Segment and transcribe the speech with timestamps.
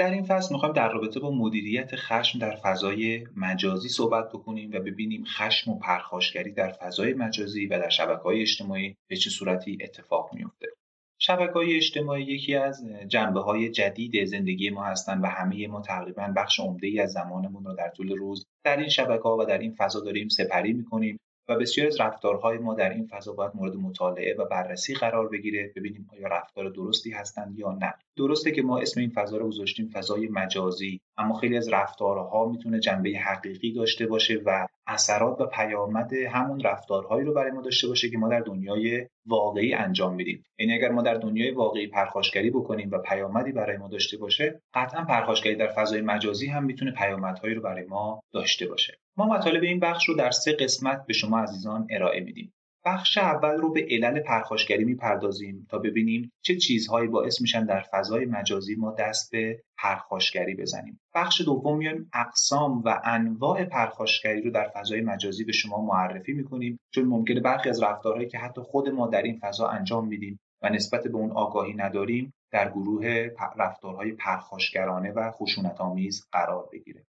[0.00, 4.78] در این فصل می‌خوایم در رابطه با مدیریت خشم در فضای مجازی صحبت بکنیم و
[4.78, 9.78] ببینیم خشم و پرخاشگری در فضای مجازی و در شبکه های اجتماعی به چه صورتی
[9.80, 10.66] اتفاق میفته
[11.18, 16.32] شبکه های اجتماعی یکی از جنبه های جدید زندگی ما هستند و همه ما تقریبا
[16.36, 19.58] بخش عمده ای از زمانمون رو در طول روز در این شبکه ها و در
[19.58, 21.18] این فضا داریم سپری می‌کنیم.
[21.50, 25.72] و بسیار از رفتارهای ما در این فضا باید مورد مطالعه و بررسی قرار بگیره
[25.76, 27.94] ببینیم آیا رفتار درستی هستند یا نه.
[28.16, 31.00] درسته که ما اسم این فضا رو گذاشتیم فضای مجازی.
[31.20, 37.26] اما خیلی از رفتارها می‌تونه جنبه حقیقی داشته باشه و اثرات و پیامد همون رفتارهایی
[37.26, 40.44] رو برای ما داشته باشه که ما در دنیای واقعی انجام میدیم.
[40.58, 45.04] یعنی اگر ما در دنیای واقعی پرخاشگری بکنیم و پیامدی برای ما داشته باشه قطعا
[45.04, 48.98] پرخاشگری در فضای مجازی هم می‌تونه پیامدهایی رو برای ما داشته باشه.
[49.16, 52.52] ما مطالب این بخش رو در سه قسمت به شما عزیزان ارائه میدیم.
[52.84, 58.24] بخش اول رو به علل پرخاشگری می‌پردازیم تا ببینیم چه چیزهایی باعث میشن در فضای
[58.24, 61.00] مجازی ما دست به پرخاشگری بزنیم.
[61.14, 66.80] بخش دوم میایم اقسام و انواع پرخاشگری رو در فضای مجازی به شما معرفی می‌کنیم
[66.94, 70.68] چون ممکنه برخی از رفتارهایی که حتی خود ما در این فضا انجام میدیم و
[70.68, 77.06] نسبت به اون آگاهی نداریم در گروه رفتارهای پرخاشگرانه و خشونت آمیز قرار بگیره.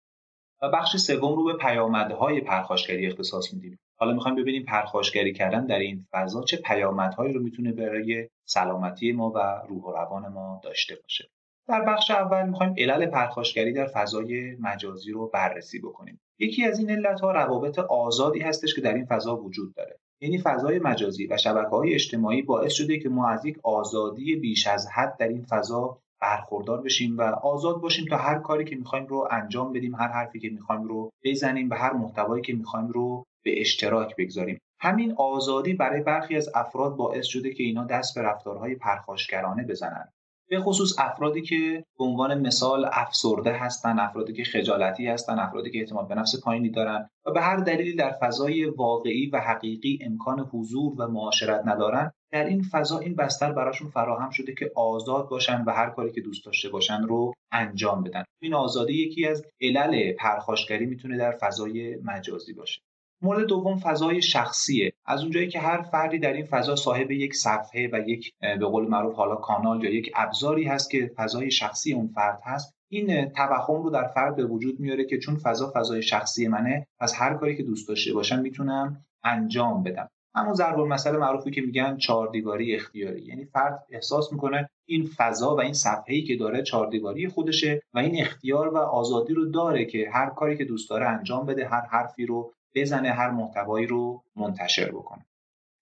[0.62, 3.78] و بخش سوم رو به پیامدهای پرخاشگری اختصاص میدیم.
[4.00, 9.30] حالا می‌خوایم ببینیم پرخاشگری کردن در این فضا چه پیامدهایی رو می‌تونه برای سلامتی ما
[9.30, 11.28] و روح و روان ما داشته باشه.
[11.68, 16.20] در بخش اول می‌خوایم علل پرخاشگری در فضای مجازی رو بررسی بکنیم.
[16.38, 19.96] یکی از این علت ها روابط آزادی هستش که در این فضا وجود داره.
[20.20, 24.66] یعنی فضای مجازی و شبکه های اجتماعی باعث شده که ما از یک آزادی بیش
[24.66, 29.06] از حد در این فضا برخوردار بشیم و آزاد باشیم تا هر کاری که می‌خوایم
[29.06, 33.24] رو انجام بدیم هر حرفی که می‌خوایم رو بزنیم و هر محتوایی که می‌خوایم رو
[33.44, 34.58] به اشتراک بگذاریم.
[34.80, 40.12] همین آزادی برای برخی از افراد باعث شده که اینا دست به رفتارهای پرخاشگرانه بزنند
[40.50, 45.78] به خصوص افرادی که به عنوان مثال افسرده هستن افرادی که خجالتی هستن افرادی که
[45.78, 50.41] اعتماد به نفس پایینی دارن و به هر دلیلی در فضای واقعی و حقیقی امکان
[50.41, 55.64] حضور و معاشرت ندارن در این فضا این بستر براشون فراهم شده که آزاد باشن
[55.64, 58.24] و هر کاری که دوست داشته باشن رو انجام بدن.
[58.42, 62.80] این آزادی یکی از علل پرخاشگری می‌تونه در فضای مجازی باشه.
[63.23, 64.92] مورد دوم فضای شخصیه.
[65.07, 68.89] از اونجایی که هر فردی در این فضا صاحب یک صفحه و یک به قول
[68.89, 73.83] معروف حالا کانال یا یک ابزاری هست که فضای شخصی اون فرد هست این توهم
[73.83, 77.57] رو در فرد به وجود میاره که چون فضا فضای شخصی منه از هر کاری
[77.57, 80.08] که دوست داشته باشم می‌تونم انجام بدم.
[80.35, 83.23] همون ضرب مسئله معروفی که میگن چهار دیواری اختیاری.
[83.23, 87.98] یعنی فرد احساس می‌کنه این فضا و این صفحه‌ای که داره چهار دیواری خودشه و
[87.98, 91.87] این اختیار و آزادی رو داره که هر کاری که دوست داره انجام بده هر
[91.87, 95.27] حرفی رو بزنه هر محتوایی رو منتشر بکنه.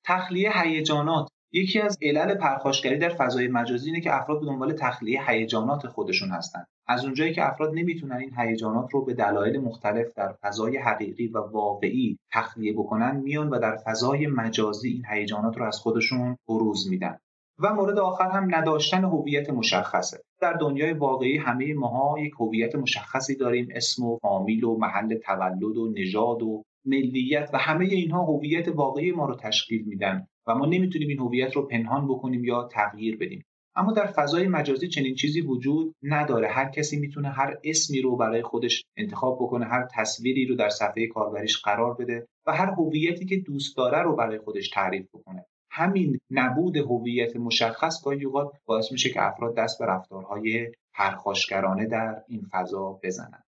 [0.04, 1.28] تخلیه هیجانات.
[1.52, 6.30] یکی از علل پرخاشگری در فضای مجازی اینه که افراد به دنبال تخلیه هیجانات خودشون
[6.30, 6.64] هستن.
[6.86, 11.38] از اونجایی که افراد نمی‌تونن این هیجانات رو به دلایل مختلف در فضای حقیقی و
[11.38, 17.18] واقعی تخلیه بکنن میان و در فضای مجازی این هیجانات رو از خودشون بروز میدن.
[17.58, 20.20] و مورد آخر هم نداشتن هویت مشخصه.
[20.40, 23.68] در دنیای واقعی همه ماها یک هویت مشخصی داریم.
[23.70, 29.12] اسم و فامیل و محل تولد و نژاد و ملیت و همه اینها هویت واقعی
[29.12, 33.44] ما رو تشکیل میدن و ما نمی‌تونیم این هویت رو پنهان بکنیم یا تغییر بدیم.
[33.76, 36.48] اما در فضای مجازی چنین چیزی وجود نداره.
[36.48, 41.06] هر کسی می‌تونه هر اسمی رو برای خودش انتخاب بکنه هر تصویری رو در صفحه
[41.06, 45.44] کاربریش قرار بده و هر هویتی که دوست داره رو برای خودش تعریف بکنه.
[45.70, 52.22] همین نبود هویت مشخص گاهی اوقات باعث میشه که افراد دست به رفتارهای پرخاشگرانه در
[52.28, 53.42] این فضا بزنن.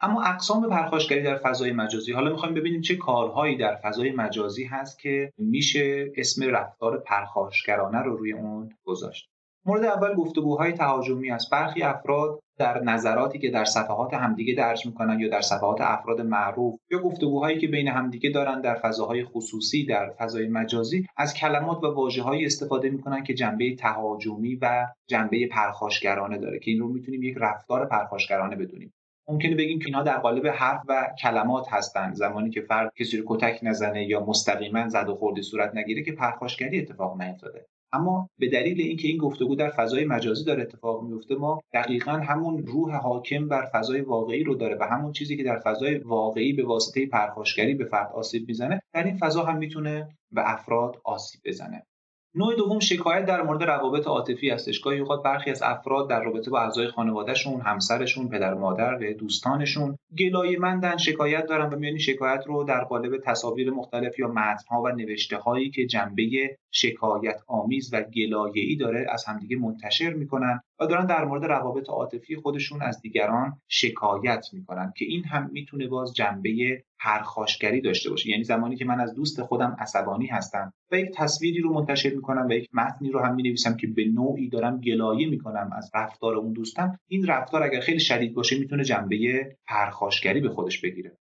[0.00, 2.12] اما اقسام پرخاشگری در فضای مجازی.
[2.12, 8.16] حالا می‌خوایم ببینیم چه کارهایی در فضای مجازی هست که میشه اسم رفتار پرخاشگرانه رو
[8.16, 9.28] روی اون گذاشت.
[9.66, 11.50] مورد اول گفتگوهای تهاجمی است.
[11.50, 16.74] برخی افراد در نظراتی که در صفحات همدیگه درج می‌کنن یا در صفحات افراد معروف
[16.90, 21.94] یا گفتگوهایی که بین همدیگه دارن در فضاهای خصوصی در فضای مجازی از کلمات و
[21.94, 27.36] واژههایی استفاده می‌کنن که جنبه تهاجمی و جنبه پرخاشگرانه داره که این رو می‌تونیم یک
[27.40, 28.92] رفتار پرخاشگرانه بدونیم.
[29.28, 33.24] ممکنه بگیم که اینها در قالب حرف و کلمات هستند زمانی که فرد کسی رو
[33.26, 37.66] کتک نزنه یا مستقیما زد و خوردی صورت نگیره که پرخاشگری اتفاق نیفتاده.
[37.92, 42.66] اما به دلیل اینکه این گفتگو در فضای مجازی داره اتفاق میفته ما دقیقا همون
[42.66, 46.64] روح حاکم بر فضای واقعی رو داره و همون چیزی که در فضای واقعی به
[46.64, 51.86] واسطه پرخاشگری به فرد آسیب می‌زنه در این فضا هم می‌تونه به افراد آسیب بزنه.
[52.38, 54.80] نوع دوم شکایت در مورد روابط عاطفی هستش.
[54.80, 59.98] گاهی اوقات برخی از افراد در رابطه با اعضای خانوادهشون همسرشون پدر مادر و دوستانشون
[60.56, 65.36] مندن شکایت دارن و میانی شکایت رو در قالب تصاویر مختلف یا متنها و نوشته
[65.36, 71.24] هایی که جنبه شکایت آمیز و گلایه‌ای داره از همدیگه منتشر می‌کنن و دارن در
[71.24, 77.80] مورد روابط عاطفی خودشون از دیگران شکایت می‌کنن که این هم می‌تونه باز جنبه پرخاشگری
[77.80, 78.30] داشته باشه.
[78.30, 82.46] یعنی زمانی که من از دوست خودم عصبانی هستم و یک تصویری رو منتشر می‌کنم
[82.48, 86.52] و یک متنی رو هم می‌نویسم که به نوعی دارم گلایه می‌کنم از رفتار اون
[86.52, 89.16] دوستم این رفتار اگر خیلی شدید باشه می‌تونه جنبه
[89.66, 91.16] پرخاشگری به خودش بگیره.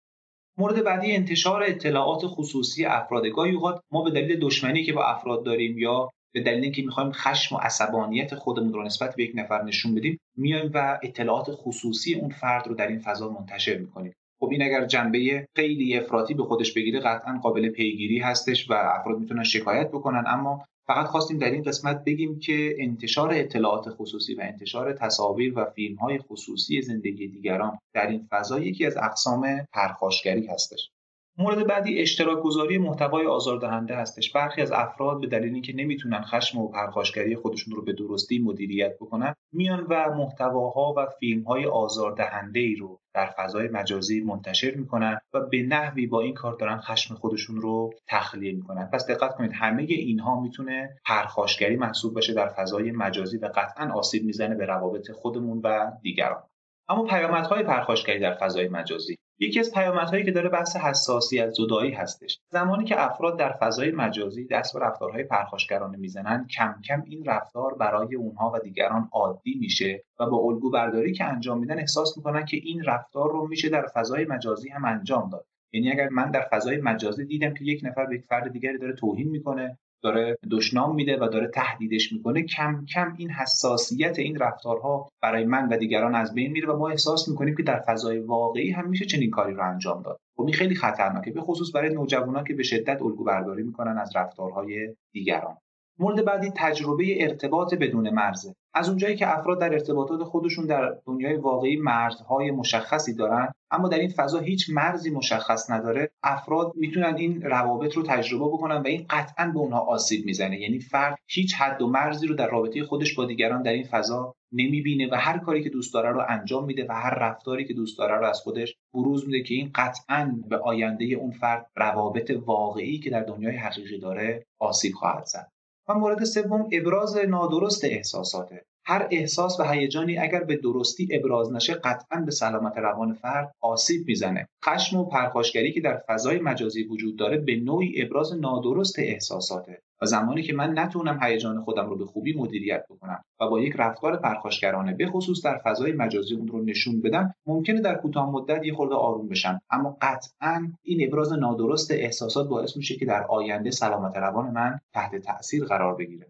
[0.58, 5.44] مورد بعدی انتشار اطلاعات خصوصی افراد گاهی اوقات ما به دلیل دشمنی که با افراد
[5.44, 9.62] داریم یا به دلیل اینکه می‌خوایم خشم و عصبانیت خودمون رو نسبت به یک نفر
[9.62, 14.12] نشون بدیم میایم و اطلاعات خصوصی اون فرد رو در این فضا منتشر می‌کنیم.
[14.40, 19.18] خب این اگر جنبه خیلی افراطی به خودش بگیره قطعا قابل پیگیری هستش و افراد
[19.18, 20.24] می‌تونن شکایت بکنن.
[20.26, 25.64] اما فقط خواستیم در این قسمت بگیم که انتشار اطلاعات خصوصی و انتشار تصاویر و
[25.64, 30.90] فیلم های خصوصی زندگی دیگران در این فضا یکی از اقسام پرخاشگری هستش.
[31.38, 34.32] مورد بعدی اشتراک گذاری محتوای آزاردهنده هستش.
[34.32, 38.96] برخی از افراد به دلیل اینکه نمی‌تونن خشم و پرخاشگری خودشون رو به درستی مدیریت
[38.96, 45.40] بکنن میان و محتواها و فیلمهای آزاردهنده ای رو در فضای مجازی منتشر می‌کنن و
[45.40, 48.86] به نحوی با این کار دارن خشم خودشون رو تخلیه می‌کنن.
[48.92, 54.24] پس دقت کنید همه اینها می‌تونه پرخاشگری محسوب بشه در فضای مجازی و قطعا آسیب
[54.24, 56.42] می‌زنه به روابط خودمون و دیگران.
[56.88, 59.16] اما پیامدهای پرخاشگری در فضای مجازی.
[59.42, 62.40] یکی از پیامدهایی که داره بحث حساسیت زدایی هستش.
[62.48, 67.74] زمانی که افراد در فضای مجازی دست به رفتارهای پرخاشگرانه می‌زنن کم کم این رفتار
[67.74, 72.44] برای اونها و دیگران عادی میشه و با الگو برداری که انجام میدن احساس می‌کنن
[72.44, 75.46] که این رفتار رو میشه در فضای مجازی هم انجام داد.
[75.72, 78.92] یعنی اگر من در فضای مجازی دیدم که یک نفر به یک فرد دیگری داره
[78.92, 82.42] توهین می‌کنه داره دشنام میده و داره تهدیدش می‌کنه.
[82.42, 86.88] کم کم این حساسیت این رفتارها برای من و دیگران از بین میره و ما
[86.88, 90.16] احساس می‌کنیم که در فضای واقعی هم میشه چنین کاری رو انجام داد.
[90.36, 94.16] خب این خیلی خطرناکه به خصوص برای نوجوانان که به شدت الگو برداری می‌کنن از
[94.16, 95.56] رفتارهای دیگران.
[95.98, 98.54] مورد بعدی تجربه ارتباط بدون مرزه.
[98.74, 103.98] از اونجایی که افراد در ارتباطات خودشون در دنیای واقعی مرزهای مشخصی دارن اما در
[103.98, 109.06] این فضا هیچ مرزی مشخص نداره افراد می‌تونن این روابط رو تجربه بکنن و این
[109.10, 110.60] قطعا به اونها آسیب می‌زنه.
[110.60, 114.34] یعنی فرد هیچ حد و مرزی رو در رابطه خودش با دیگران در این فضا
[114.52, 117.98] نمی‌بینه و هر کاری که دوست داره رو انجام میده و هر رفتاری که دوست
[117.98, 122.98] داره رو از خودش بروز میده که این قطعا به آینده اون فرد روابط واقعی
[122.98, 125.52] که در دنیای حقیقی داره آسیب خواهد زد.
[125.88, 128.64] و مورد سوم ابراز نادرست احساساته.
[128.84, 134.06] هر احساس و هیجانی اگر به درستی ابراز نشه قطعا به سلامت روان فرد آسیب
[134.06, 134.48] می‌زنه.
[134.64, 139.82] خشم و پرخاشگری که در فضای مجازی وجود داره به نوعی ابراز نادرست احساساته.
[140.02, 143.74] و زمانی که من نتونم هیجان خودم رو به خوبی مدیریت بکنم و با یک
[143.78, 148.64] رفتار پرخاشگرانه به خصوص در فضای مجازی اون رو نشون بدم ممکنه در کوتاه مدت
[148.64, 149.60] یه خورده آروم بشم.
[149.70, 155.16] اما قطعا این ابراز نادرست احساسات باعث میشه که در آینده سلامت روان من تحت
[155.16, 156.26] تاثیر قرار بگیره.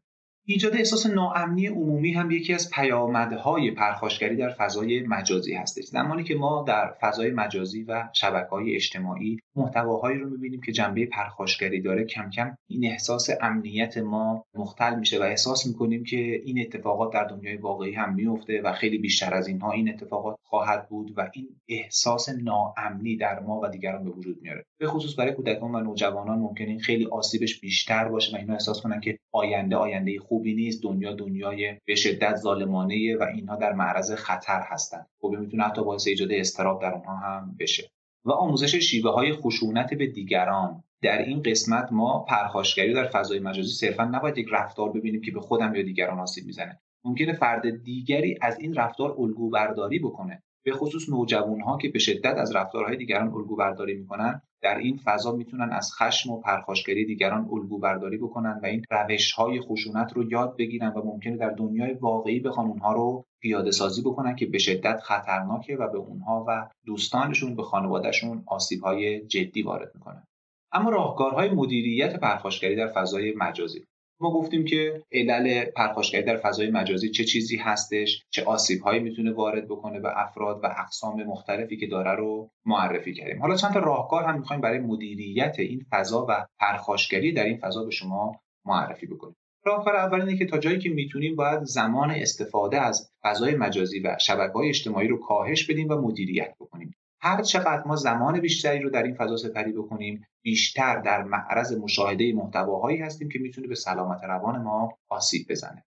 [0.47, 5.85] ایجاد احساس ناامنی عمومی هم یکی از پیامدهای پرخاشگری در فضای مجازی هستش.
[5.85, 11.07] زمانی که ما در فضای مجازی و شبکه های اجتماعی محتواهایی رو می‌بینیم که جنبه
[11.07, 16.61] پرخاشگری داره کم کم این احساس امنیت ما مختل میشه و احساس می‌کنیم که این
[16.61, 21.13] اتفاقات در دنیای واقعی هم میفته و خیلی بیشتر از اینها این اتفاقات خواهد بود
[21.17, 24.65] و این احساس ناامنی در ما و دیگران به وجود میاره.
[24.79, 29.01] به خصوص برای کودکان و نوجوانان ممکن خیلی آسیبش بیشتر باشه و اینا احساس کنن
[29.01, 34.61] که آینده آینده خوبی نیست دنیا دنیای به شدت ظالمانه و اینها در معرض خطر
[34.67, 37.91] هستند خب می‌تونه حتی باعث ایجاد استراب در اونها هم بشه.
[38.25, 40.85] و آموزش شیوه های خشونت به دیگران.
[41.03, 45.41] در این قسمت ما پرخاشگری در فضای مجازی صرفا نباید یک رفتار ببینیم که به
[45.41, 46.81] خودم یا دیگران آسیب می‌زنه.
[47.05, 50.43] ممکنه فرد دیگری از این رفتار الگو برداری بکنه.
[50.65, 54.97] به خصوص نوجوان ها که به شدت از رفتارهای دیگران الگو برداری می‌کنن در این
[54.97, 60.13] فضا می‌تونن از خشم و پرخاشگری دیگران الگو برداری بکنن و این روش های خشونت
[60.13, 64.47] رو یاد بگیرن و ممکنه در دنیای واقعی بخوان اونها رو پیاده سازی بکنن که
[64.47, 70.25] به شدت خطرناکه و به اونها و دوستانشون به خانوادهشون آسیب های جدی وارد می‌کنن.
[70.73, 73.85] اما راهکارهای مدیریت پرخاشگری در فضای مجازی.
[74.23, 79.33] ما گفتیم که علل پرخاشگری در فضای مجازی چه چیزی هستش چه آسیب هایی می‌تونه
[79.33, 83.41] وارد بکنه به افراد و اقسام مختلفی که داره رو معرفی کردیم.
[83.41, 87.85] حالا چند تا راهکار هم می‌خوایم برای مدیریت این فضا و پرخاشگری در این فضا
[87.85, 89.37] به شما معرفی بکنیم.
[89.65, 94.17] راهکار اول اینه که تا جایی که می‌تونیم باید زمان استفاده از فضای مجازی و
[94.21, 96.95] شبکه های اجتماعی رو کاهش بدیم و مدیریت بکنیم.
[97.25, 102.33] هر چقدر ما زمان بیشتری رو در این فضا سپری بکنیم بیشتر در معرض مشاهده
[102.33, 105.85] محتواهایی هستیم که می‌تونه به سلامت روان ما آسیب بزنه.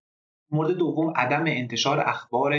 [0.52, 2.54] مورد دوم عدم انتشار اخبار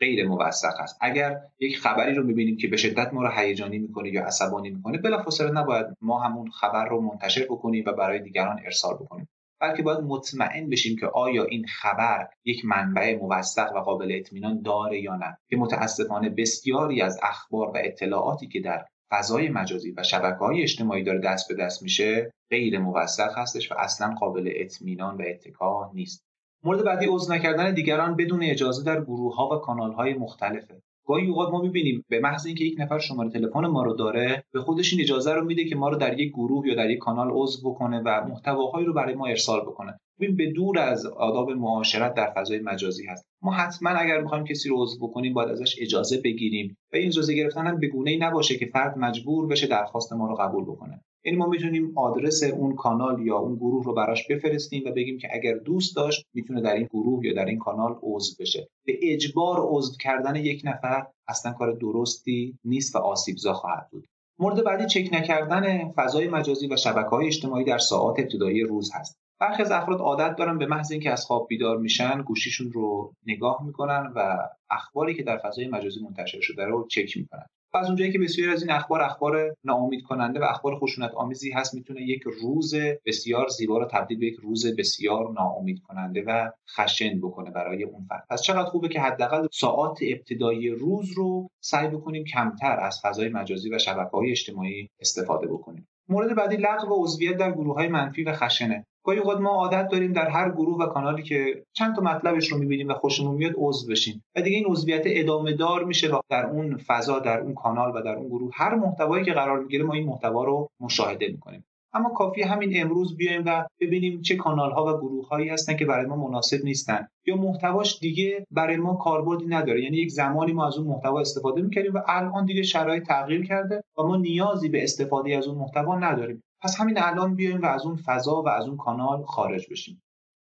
[0.00, 0.98] غیر موثق است.
[1.00, 4.98] اگر یک خبری رو می‌بینیم که به شدت ما رو هیجانی می‌کنه یا عصبانی می‌کنه
[4.98, 9.28] بلافاصله نباید ما همون خبر رو منتشر بکنیم و برای دیگران ارسال بکنیم.
[9.60, 15.00] بلکه باید مطمئن بشیم که آیا این خبر یک منبع موثق و قابل اطمینان داره
[15.00, 20.38] یا نه که متاسفانه بسیاری از اخبار و اطلاعاتی که در فضای مجازی و شبکه
[20.38, 25.22] های اجتماعی داره دست به دست میشه غیر موثق هستش و اصلا قابل اطمینان و
[25.26, 26.24] اتکا نیست.
[26.64, 30.82] مورد بعدی عضو نکردن دیگران بدون اجازه در گروه ها و کانال های مختلفه.
[31.06, 34.60] گاهی اوقات ما می‌بینیم به محض اینکه یک نفر شماره تلفن ما رو داره به
[34.60, 37.30] خودش این اجازه رو میده که ما رو در یک گروه یا در یک کانال
[37.32, 39.98] عضو بکنه و محتواهایی رو برای ما ارسال بکنه.
[40.20, 43.26] ببین به دور از آداب معاشرت در فضای مجازی هست.
[43.42, 46.76] ما حتما اگر می‌خوایم کسی رو عضو بکنیم باید ازش اجازه بگیریم.
[46.92, 50.26] و این اجازه گرفتن هم به گونه ای نباشه که فرد مجبور بشه درخواست ما
[50.28, 51.00] رو قبول بکنه.
[51.24, 55.28] یعنی ما می‌تونیم آدرس اون کانال یا اون گروه رو براش بفرستیم و بگیم که
[55.32, 58.68] اگر دوست داشت می‌تونه در این گروه یا در این کانال عضو بشه.
[58.86, 64.06] به اجبار عضو کردن یک نفر اصلا کار درستی نیست و آسیبزا خواهد بود.
[64.38, 69.18] مورد بعدی چک نکردن فضای مجازی و شبکه های اجتماعی در ساعات ابتدایی روز هست.
[69.40, 73.62] برخی از افراد عادت دارن به محض اینکه از خواب بیدار میشن گوشیشون رو نگاه
[73.66, 77.46] می‌کنن و اخباری که در فضای مجازی منتشر شده رو چک می‌کنن.
[77.76, 81.74] از اونجایی که بسیاری از این اخبار اخبار ناامید کننده و اخبار خشونت آمیزی هست
[81.74, 82.74] می‌تونه یک روز
[83.06, 88.06] بسیار زیبا رو تبدیل به یک روز بسیار ناامید کننده و خشن بکنه برای اون
[88.08, 93.28] فرد پس چقدر خوبه که حداقل ساعات ابتدایی روز رو سعی بکنیم کمتر از فضای
[93.28, 95.88] مجازی و شبکه های اجتماعی استفاده بکنیم.
[96.08, 98.86] مورد بعدی لغو عضویت در گروه های منفی و خشنه.
[99.04, 102.58] گاهی اوقات ما عادت داریم در هر گروه و کانالی که چند تا مطلبش رو
[102.58, 104.24] می‌بینیم و خوشمون میاد عضو بشیم.
[104.36, 108.02] و دیگه این عضویت ادامه دار میشه و در اون فضا در اون کانال و
[108.02, 111.64] در اون گروه هر محتوایی که قرار می‌گیره ما این محتوا رو مشاهده می‌کنیم.
[111.94, 115.84] اما کافی همین امروز بیایم و ببینیم چه کانال ها و گروه هایی هستن که
[115.84, 117.08] برای ما مناسب نیستن.
[117.26, 119.82] یا محتواش دیگه برای ما کاربردی نداره.
[119.82, 123.82] یعنی یک زمانی ما از اون محتوا استفاده می‌کردیم و الان دیگه شرایط تغییر کرده
[123.98, 126.42] و ما نیازی به استفاده از اون محتوا نداریم.
[126.62, 130.02] پس همین الان بیایم و از اون فضا و از اون کانال خارج بشیم.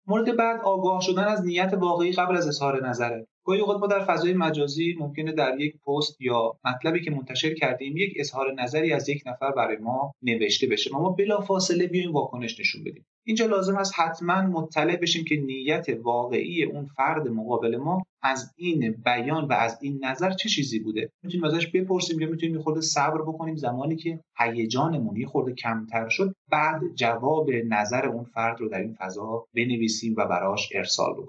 [0.07, 3.27] مورد بعد آگاه شدن از نیت واقعی قبل از اظهار نظره.
[3.45, 7.97] گاهی اوقات ما در فضای مجازی ممکنه در یک پست یا مطلبی که منتشر کردیم
[7.97, 12.59] یک اظهار نظری از یک نفر برای ما نوشته بشه ما بلا فاصله بیایم واکنش
[12.59, 13.05] نشون بدیم.
[13.27, 19.01] اینجا لازم است حتما مطلع بشیم که نیت واقعی اون فرد مقابل ما از این
[19.05, 21.09] بیان و از این نظر چه چیزی بوده.
[21.23, 23.55] می‌تونیم ازش بپرسیم یا می‌تونیم خورده صبر بکنیم.
[23.55, 28.93] زمانی که هیجانمون یه خورده کمتر شد بعد جواب نظر اون فرد رو در این
[28.93, 31.23] فضا بنویسیم و براش ارسال بکنیم.